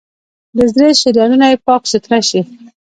د 0.57 0.59
زړه 0.73 0.87
شریانونه 1.01 1.45
یې 1.51 1.57
پاک 1.65 1.81
سوتره 1.91 2.19
شي. 2.29 2.41